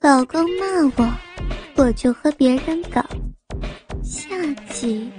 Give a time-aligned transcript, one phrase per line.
[0.00, 0.64] 老公骂
[0.96, 1.12] 我，
[1.74, 3.04] 我就和别人搞。
[4.00, 4.28] 下
[4.70, 5.10] 集，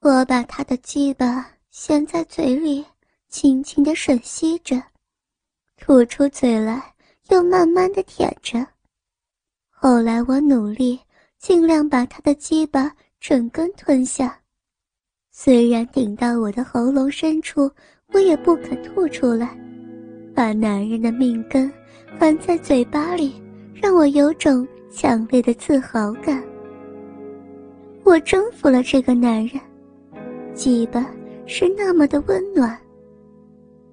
[0.00, 2.82] 我把他的鸡巴衔在嘴里，
[3.28, 4.82] 轻轻的吮吸着，
[5.76, 6.94] 吐出嘴来，
[7.28, 8.66] 又慢慢的舔着。
[9.68, 10.98] 后来我努力
[11.38, 12.90] 尽量把他的鸡巴
[13.20, 14.40] 整根吞下，
[15.30, 17.70] 虽然顶到我的喉咙深处，
[18.14, 19.54] 我也不肯吐出来。
[20.34, 21.70] 把男人的命根
[22.18, 23.40] 含在嘴巴里，
[23.74, 26.42] 让我有种强烈的自豪感。
[28.02, 29.60] 我征服了这个男人，
[30.52, 31.08] 鸡巴
[31.46, 32.76] 是那么的温暖。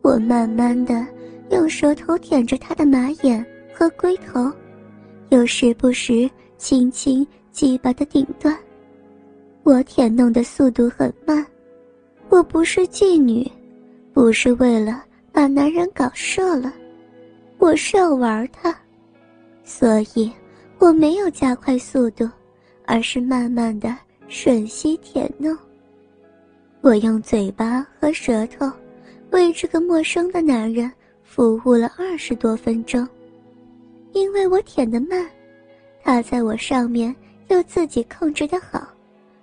[0.02, 1.06] 我慢慢的
[1.52, 4.52] 用舌头舔着他的马眼和龟头，
[5.30, 8.58] 又时不时轻轻鸡巴的顶端。
[9.62, 11.46] 我舔弄的速度很慢，
[12.30, 13.50] 我不是妓女，
[14.14, 15.04] 不是为了。
[15.32, 16.74] 把男人搞射了，
[17.66, 18.72] 我是要玩他，
[19.64, 20.32] 所以
[20.78, 22.30] 我没有加快速度，
[22.86, 23.90] 而是慢慢的
[24.30, 25.58] 吮吸舔弄。
[26.82, 28.72] 我用嘴巴和舌头
[29.32, 30.92] 为这个陌生的男人
[31.24, 33.08] 服务了二十多分钟，
[34.14, 35.28] 因为我舔得慢，
[36.04, 37.16] 他在我上面
[37.48, 38.88] 又自己控制得好，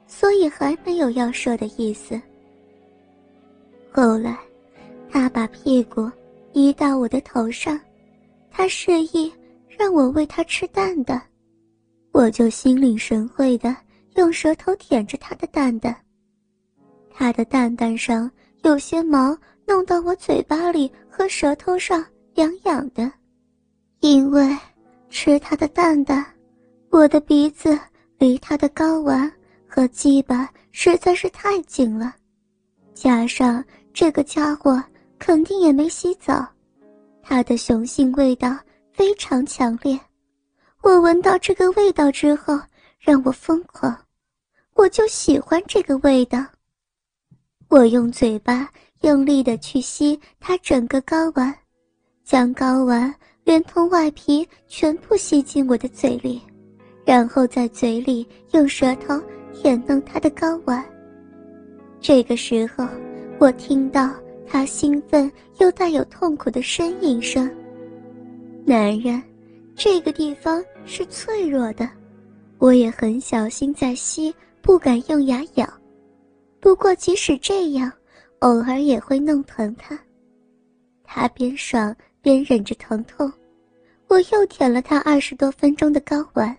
[0.06, 2.22] 所以还没有要射的意思。
[3.90, 4.38] 后来。
[5.14, 6.10] 他把屁股
[6.54, 7.78] 移到我的头上，
[8.52, 9.32] 他示意
[9.66, 11.20] 让我喂他吃蛋蛋，
[12.12, 13.74] 我就心领神会的
[14.16, 15.96] 用舌头舔着他的蛋蛋。
[17.10, 18.30] 他的蛋蛋上
[18.62, 19.36] 有些毛
[19.66, 23.10] 弄到我嘴巴里和舌头上痒痒的，
[24.00, 24.56] 因为
[25.08, 26.24] 吃他的蛋蛋，
[26.90, 27.78] 我的鼻子
[28.18, 29.30] 离他的睾丸
[29.66, 32.14] 和鸡巴实在是太近了，
[32.92, 34.82] 加上这个家伙。
[35.24, 36.44] 肯定也没洗澡，
[37.22, 38.58] 他的雄性味道
[38.92, 39.98] 非常强烈。
[40.82, 42.58] 我闻到这个味道之后，
[42.98, 43.96] 让我疯狂，
[44.74, 46.44] 我就喜欢这个味道。
[47.68, 48.68] 我用嘴巴
[49.02, 51.54] 用力的去吸他整个睾丸，
[52.24, 56.42] 将睾丸连同外皮全部吸进我的嘴里，
[57.04, 59.18] 然后在嘴里用舌头
[59.54, 60.84] 舔弄他的睾丸。
[62.00, 62.86] 这个时候，
[63.38, 64.12] 我听到。
[64.52, 67.50] 他兴奋又带有痛苦的呻吟声。
[68.66, 69.20] 男人，
[69.74, 71.88] 这个地方是脆弱的，
[72.58, 75.66] 我也很小心在吸，不敢用牙咬。
[76.60, 77.90] 不过即使这样，
[78.40, 79.98] 偶尔也会弄疼他。
[81.02, 83.32] 他边爽边忍着疼痛，
[84.06, 86.54] 我又舔了他二十多分钟的睾丸。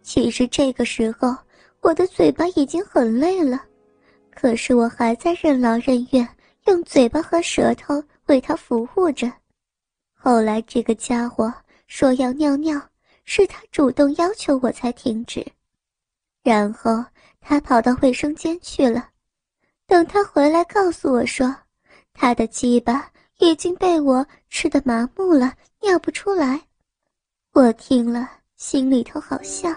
[0.00, 1.34] 其实这个时候，
[1.80, 3.60] 我的嘴巴已经很累了，
[4.32, 6.26] 可是我还在任劳任怨。
[6.66, 9.32] 用嘴巴和舌头为他服务着。
[10.14, 11.52] 后来这个家伙
[11.86, 12.80] 说要尿尿，
[13.24, 15.44] 是他主动要求我才停止。
[16.42, 17.04] 然后
[17.40, 19.08] 他跑到卫生间去了。
[19.86, 21.54] 等他回来告诉我说，
[22.12, 26.60] 他的鸡巴已经被我吃得麻木了，尿不出来。
[27.52, 29.74] 我听了心里头好笑。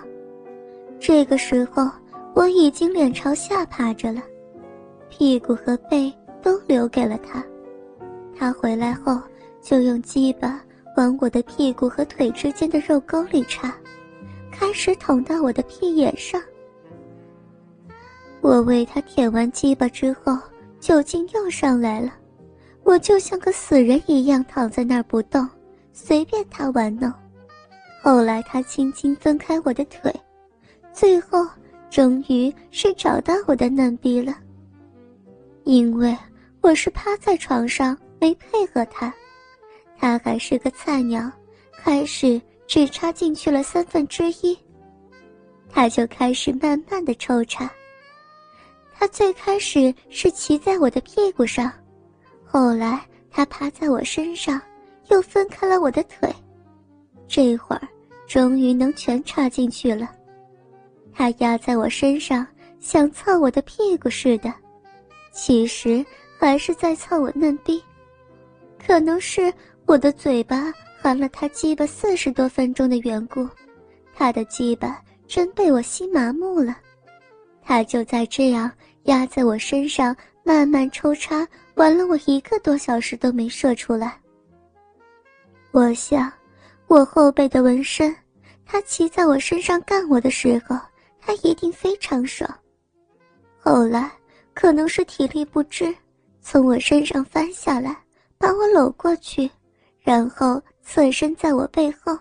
[1.00, 1.90] 这个时候
[2.36, 4.22] 我已经脸朝下趴着了，
[5.10, 6.14] 屁股和背。
[6.44, 7.44] 都留给了他。
[8.36, 9.20] 他回来后
[9.62, 10.62] 就用鸡巴
[10.98, 13.74] 往我的屁股和腿之间的肉沟里插，
[14.52, 16.42] 开始捅到我的屁眼上。
[18.42, 20.38] 我为他舔完鸡巴之后，
[20.80, 22.12] 酒劲又上来了，
[22.84, 25.48] 我就像个死人一样躺在那儿不动，
[25.94, 27.12] 随便他玩弄。
[28.02, 30.14] 后来他轻轻分开我的腿，
[30.92, 31.48] 最后
[31.90, 34.36] 终于是找到我的嫩逼了，
[35.64, 36.14] 因为。
[36.64, 39.14] 我是趴在床上没配合他，
[40.00, 41.30] 他还是个菜鸟，
[41.78, 44.58] 开始只插进去了三分之一，
[45.70, 47.70] 他就开始慢慢的抽插。
[48.96, 51.70] 他最开始是骑在我的屁股上，
[52.46, 54.60] 后来他趴在我身上，
[55.10, 56.34] 又分开了我的腿，
[57.28, 57.86] 这会儿
[58.26, 60.10] 终于能全插进去了。
[61.14, 62.48] 他压在我身上，
[62.80, 64.54] 像蹭我的屁股似的，
[65.34, 66.04] 其实。
[66.46, 67.82] 还是在蹭我嫩逼，
[68.78, 69.52] 可能是
[69.86, 73.48] 我的嘴巴含了他鸡巴四十多分钟的缘故，
[74.14, 76.76] 他的鸡巴真被我吸麻木了。
[77.62, 78.70] 他就在这样
[79.04, 80.14] 压在我身上
[80.44, 84.20] 慢慢抽插，玩了我一个多小时都没射出来。
[85.72, 86.30] 我想，
[86.88, 88.14] 我后背的纹身，
[88.66, 90.78] 他骑在我身上干我的时候，
[91.22, 92.54] 他一定非常爽。
[93.58, 94.12] 后来
[94.54, 95.96] 可能是体力不支。
[96.44, 97.98] 从我身上翻下来，
[98.38, 99.50] 把我搂过去，
[100.02, 102.18] 然后侧身在我背后，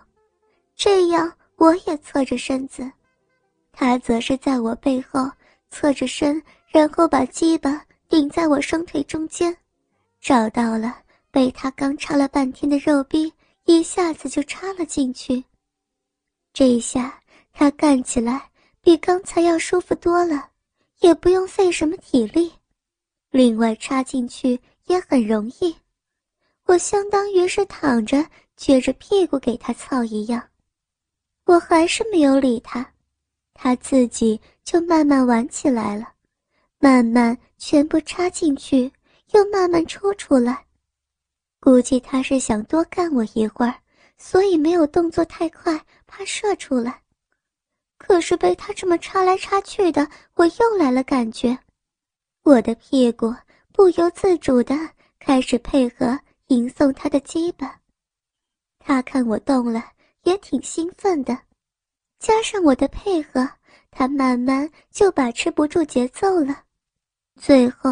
[0.75, 2.89] 这样我也侧着身子，
[3.73, 5.29] 他则是在我背后
[5.69, 9.55] 侧着身，然后把鸡巴顶在我双腿中间，
[10.21, 10.97] 找到了
[11.29, 13.31] 被他刚插了半天的肉壁，
[13.65, 15.43] 一下子就插了进去。
[16.53, 17.19] 这一下
[17.51, 18.49] 他干起来
[18.81, 20.49] 比刚才要舒服多了，
[21.01, 22.53] 也不用费什么体力，
[23.33, 25.75] 另外插进去也很容易。
[26.67, 28.23] 我相当于是躺着
[28.55, 30.49] 撅着屁股给他操一样，
[31.45, 32.93] 我还是没有理他，
[33.55, 36.13] 他自己就慢慢玩起来了，
[36.77, 38.91] 慢慢全部插进去，
[39.31, 40.65] 又慢慢抽出来。
[41.59, 43.73] 估计他是想多干我一会儿，
[44.19, 47.01] 所以没有动作太快，怕射出来。
[47.97, 51.57] 可是被他这么插来插去的，我又来了感觉，
[52.43, 53.33] 我的屁股
[53.71, 54.75] 不由自主的
[55.19, 56.19] 开始配合。
[56.47, 57.79] 迎送他的鸡巴，
[58.77, 59.91] 他看我动了，
[60.23, 61.35] 也挺兴奋的。
[62.19, 63.49] 加上我的配合，
[63.89, 66.63] 他慢慢就把持不住节奏了。
[67.39, 67.89] 最后，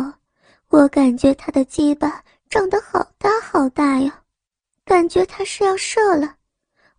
[0.68, 4.21] 我感觉他的鸡巴长得好大好大呀，
[4.83, 6.36] 感觉他是要射了。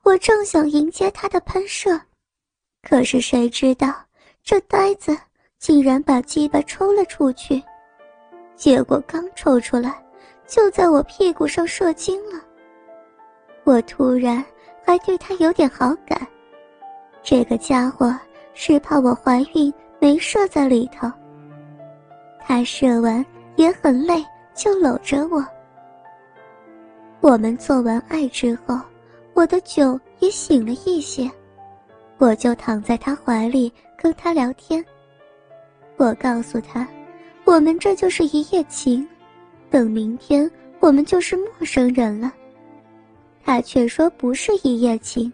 [0.03, 2.01] 我正想迎接他的喷射，
[2.83, 4.07] 可是谁知道
[4.43, 5.17] 这呆子
[5.63, 7.63] 竟然把鸡巴抽了出去，
[8.57, 9.95] 结果刚抽出来。
[10.45, 12.43] 就在我屁股上射精了，
[13.63, 14.45] 我突然
[14.85, 16.21] 还对他有点好感。
[17.23, 18.13] 这个家伙
[18.55, 21.11] 是怕我怀孕没射在里头。
[22.41, 23.25] 他射完
[23.55, 24.23] 也很累，
[24.55, 25.47] 就搂着我。
[27.21, 28.77] 我们做完爱之后，
[29.33, 31.31] 我的酒也醒了一些，
[32.19, 34.85] 我就躺在他怀里跟他聊天。
[36.03, 36.85] 我告诉他，
[37.45, 39.07] 我们这就是一夜情。
[39.71, 40.51] 等明天，
[40.81, 42.33] 我们就是陌生人了。
[43.45, 45.33] 他却说不是一夜情，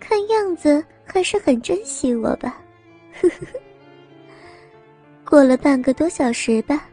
[0.00, 2.62] 看样子还是很珍惜我吧。
[3.20, 3.60] 呵呵呵。
[5.22, 6.88] 过了半个多小时吧，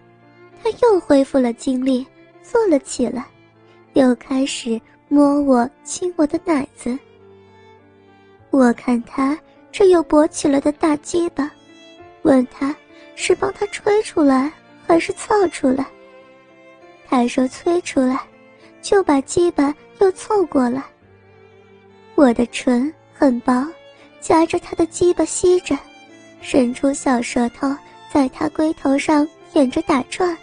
[0.62, 2.06] 他又恢复了精力，
[2.44, 3.26] 坐了起来，
[3.94, 7.00] 又开始摸我、亲我的奶子。
[8.50, 9.40] 我看他
[9.72, 11.50] 这又勃起了的大鸡巴，
[12.24, 12.76] 问他
[13.18, 14.50] 是帮他吹出来
[14.88, 15.86] 还是操出来。
[17.10, 18.20] 他说：“吹出来，
[18.82, 20.84] 就把鸡巴又凑过来。
[22.16, 23.66] 我的唇很薄，
[24.22, 25.78] 夹着他的鸡巴吸着，
[26.42, 27.76] 伸出小舌头
[28.14, 30.38] 在他龟头上舔着打转，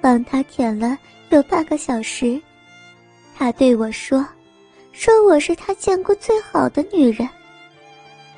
[0.00, 0.96] 帮他舔了
[1.30, 2.40] 有半个小时。
[3.36, 4.26] 他对我说
[4.92, 7.28] ：‘说我是他见过最好的女人。’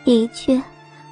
[0.04, 0.60] 的确，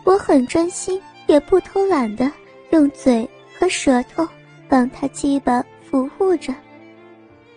[0.04, 1.00] 我很专心，
[1.30, 2.30] 也不偷懒的
[2.70, 3.28] 用嘴
[3.58, 4.26] 和舌头
[4.68, 6.54] 帮他鸡巴。”服务着，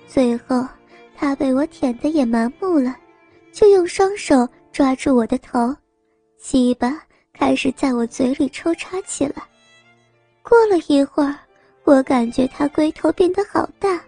[0.07, 0.67] 最后
[1.15, 2.95] 他被我舔得也麻木了，
[3.51, 5.71] 就用双手抓住我的头，
[6.39, 6.99] 鸡巴
[7.31, 9.35] 开始在我嘴里抽插起来。
[10.41, 11.37] 过了一会儿，
[11.83, 14.01] 我感觉他龟头变得好大，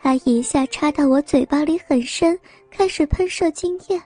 [0.00, 2.38] 他一下插到我嘴巴里很深，
[2.70, 4.02] 开始喷射精液。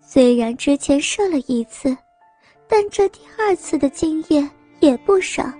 [0.00, 1.94] 虽然之前射了一次，
[2.74, 4.48] 但这第二次的精液
[4.80, 5.52] 也不少。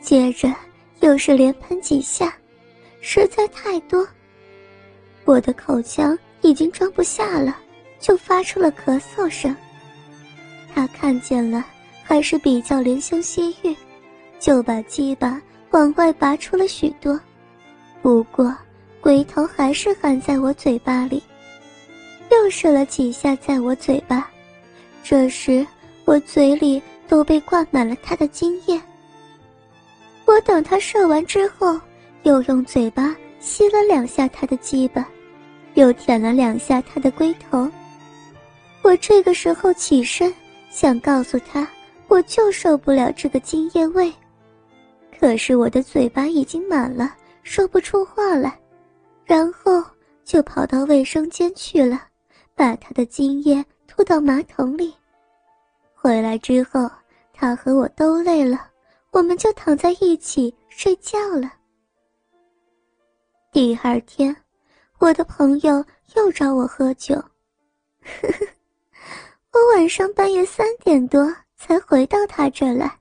[0.00, 0.52] 接着
[0.98, 2.36] 又是连喷几下，
[3.00, 4.04] 实在太多。
[5.24, 7.56] 我的口腔已经装不下了，
[8.00, 9.54] 就发出了咳嗽声。
[10.74, 11.64] 他看见了，
[12.02, 13.76] 还是比较怜香惜玉，
[14.40, 17.16] 就把鸡巴往外拔出了许多。
[18.02, 18.52] 不过
[19.00, 21.22] 龟头还是含在我嘴巴里，
[22.32, 24.28] 又射了几下在我嘴巴。
[25.08, 25.64] 这时
[26.04, 28.80] 我嘴里都被灌满了他的精液。
[30.24, 31.80] 我等他射完之后，
[32.24, 35.08] 又用嘴巴吸了两下他的鸡巴，
[35.74, 37.70] 又舔了两下他的龟头。
[38.82, 40.34] 我这个时候起身，
[40.70, 41.68] 想告诉他，
[42.08, 44.12] 我就受不了这个精液味，
[45.20, 48.58] 可是我的嘴巴已经满了，说不出话来，
[49.24, 49.80] 然后
[50.24, 52.02] 就跑到卫生间去了，
[52.56, 53.64] 把他的精液
[53.96, 54.94] 吐到马桶里。
[55.94, 56.90] 回来之后，
[57.32, 58.70] 他和我都累了。
[59.10, 61.50] 我们就躺在一起睡觉了。
[63.50, 64.36] 第二天，
[64.98, 65.82] 我的朋友
[66.14, 67.14] 又找我喝酒，
[69.50, 72.98] 我晚上半夜三点多才回到他这来。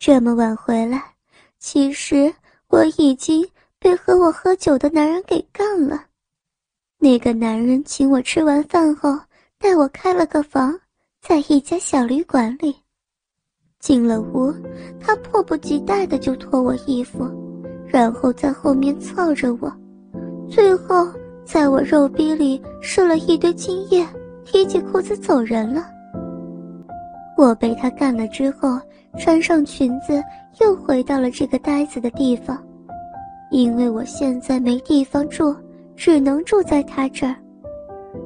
[0.00, 1.14] 这么晚回来，
[1.60, 2.34] 其实
[2.66, 6.06] 我已经被和我喝酒的男人给干了。
[6.98, 9.16] 那个男人请我吃完饭后，
[9.66, 10.72] 带我开了个房，
[11.20, 12.72] 在一家小旅馆里。
[13.80, 14.54] 进了屋，
[15.00, 17.28] 他迫不及待的就脱我衣服，
[17.84, 19.68] 然后在后面操着我，
[20.48, 21.08] 最后
[21.44, 24.06] 在我肉逼里射了一堆精液，
[24.44, 25.84] 提起裤子走人了。
[27.36, 28.78] 我被他干了之后，
[29.18, 30.22] 穿上裙子
[30.60, 32.56] 又回到了这个呆子的地方，
[33.50, 35.52] 因为我现在没地方住，
[35.96, 37.34] 只能住在他这儿。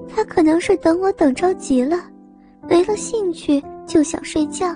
[0.09, 1.97] 他可能是等我等着急了，
[2.69, 4.75] 没了兴趣就想睡觉。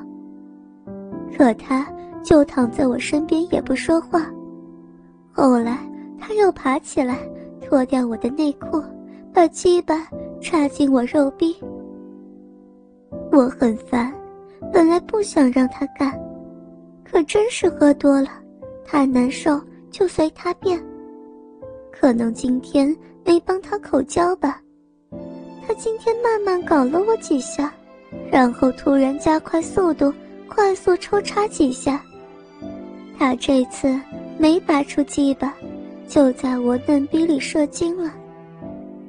[1.36, 1.86] 可他
[2.22, 4.30] 就躺在我身边也不说话。
[5.32, 5.78] 后来
[6.18, 7.18] 他又爬起来，
[7.60, 8.82] 脱掉我的内裤，
[9.32, 10.06] 把鸡巴
[10.40, 11.56] 插进我肉壁。
[13.32, 14.14] 我很烦，
[14.72, 16.12] 本来不想让他干，
[17.04, 18.28] 可真是喝多了，
[18.84, 20.80] 太难受就随他便。
[21.90, 24.60] 可能今天没帮他口交吧。
[25.66, 27.72] 他今天慢慢搞了我几下，
[28.30, 30.12] 然后突然加快速度，
[30.48, 32.00] 快速抽插几下。
[33.18, 33.98] 他这次
[34.38, 35.54] 没拔出鸡巴，
[36.06, 38.12] 就在我嫩逼里射精了。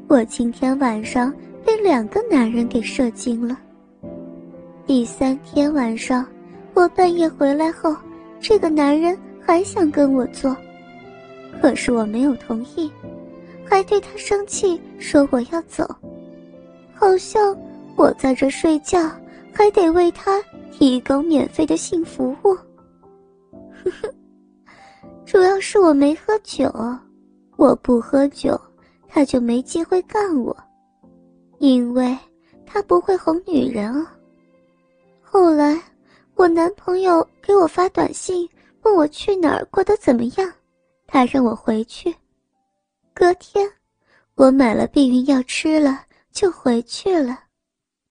[0.07, 1.33] 我今天晚上
[1.65, 3.57] 被两个男人给射精了。
[4.85, 6.25] 第三天晚上，
[6.74, 7.95] 我半夜回来后，
[8.39, 10.55] 这个男人还想跟我做，
[11.59, 12.89] 可是我没有同意，
[13.65, 15.83] 还对他生气，说我要走。
[16.96, 17.56] 好像
[17.96, 19.00] 我在这睡觉，
[19.54, 22.54] 还得为他提供免费的性服务。
[23.84, 24.14] 呵呵，
[25.25, 26.72] 主要是我没喝酒，
[27.58, 28.60] 我不喝酒，
[29.08, 30.56] 他就没机会干我，
[31.60, 32.18] 因为
[32.66, 34.16] 他不会哄女人啊。
[35.22, 35.80] 后来，
[36.36, 38.50] 我男朋友给我发短信，
[38.84, 40.52] 问我去哪儿，过得怎么样，
[41.06, 42.16] 他让我回去。
[43.14, 43.70] 隔天，
[44.36, 46.04] 我买了避孕药吃了。
[46.36, 47.45] 就回去了。